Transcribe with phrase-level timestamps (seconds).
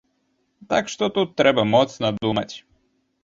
[0.71, 2.49] Так што тут трэба моцна думаць.